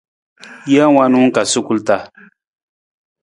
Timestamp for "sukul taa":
1.51-2.03